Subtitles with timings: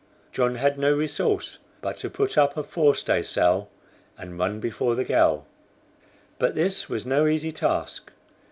[0.31, 3.67] John had no resource but to put up a forestaysail,
[4.17, 5.45] and run before the gale.
[6.39, 8.11] But this was no easy task.